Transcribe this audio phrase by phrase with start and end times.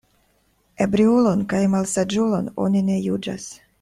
[0.85, 3.47] Ebriulon kaj malsaĝulon oni ne juĝas.